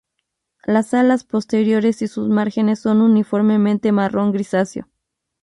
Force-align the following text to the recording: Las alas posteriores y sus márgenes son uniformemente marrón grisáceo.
Las 0.65 0.95
alas 0.95 1.23
posteriores 1.25 2.01
y 2.01 2.07
sus 2.07 2.27
márgenes 2.27 2.79
son 2.79 3.01
uniformemente 3.01 3.91
marrón 3.91 4.31
grisáceo. 4.31 4.87